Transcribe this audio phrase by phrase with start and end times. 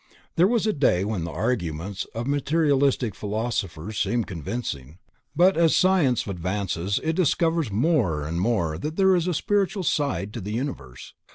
[0.35, 4.97] _There was a day when the arguments of Materialistic philosophers seemed convincing,
[5.35, 10.33] but as science advances it discovers more and more that there is a spiritual side
[10.33, 11.13] to the universe.